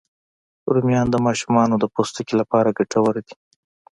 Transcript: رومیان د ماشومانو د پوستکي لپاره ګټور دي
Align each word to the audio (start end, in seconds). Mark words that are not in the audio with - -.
رومیان 0.73 1.07
د 1.11 1.15
ماشومانو 1.25 1.75
د 1.79 1.85
پوستکي 1.93 2.33
لپاره 2.41 2.75
ګټور 2.79 3.15
دي 3.27 3.35